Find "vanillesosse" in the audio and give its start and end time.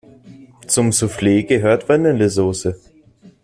1.87-2.75